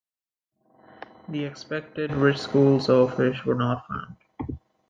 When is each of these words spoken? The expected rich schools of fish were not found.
The 1.29 1.43
expected 1.45 2.11
rich 2.11 2.39
schools 2.39 2.89
of 2.89 3.15
fish 3.15 3.45
were 3.45 3.53
not 3.53 3.85
found. 3.87 4.57